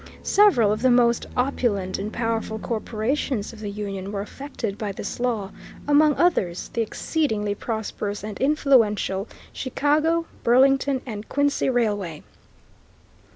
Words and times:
Several 0.23 0.71
of 0.71 0.81
the 0.81 0.89
most 0.89 1.27
opulent 1.37 1.99
and 1.99 2.11
powerful 2.11 2.57
corporations 2.57 3.53
of 3.53 3.59
the 3.59 3.69
Union 3.69 4.11
were 4.11 4.21
affected 4.23 4.75
by 4.75 4.91
this 4.91 5.19
law, 5.19 5.51
among 5.87 6.15
others 6.15 6.71
the 6.73 6.81
exceedingly 6.81 7.53
prosperous 7.53 8.23
and 8.23 8.39
influential 8.41 9.27
Chicago, 9.53 10.25
Burlington 10.43 11.03
& 11.29 11.29
Quincy 11.29 11.69
Railway. 11.69 12.23